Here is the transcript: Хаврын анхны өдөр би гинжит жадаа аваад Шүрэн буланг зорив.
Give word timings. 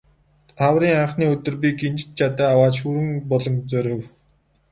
Хаврын 0.61 0.95
анхны 1.01 1.25
өдөр 1.33 1.57
би 1.63 1.69
гинжит 1.79 2.11
жадаа 2.19 2.49
аваад 2.53 2.73
Шүрэн 2.79 3.09
буланг 3.29 3.61
зорив. 3.71 4.01